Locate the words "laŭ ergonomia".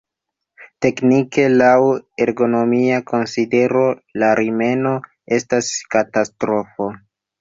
1.61-2.97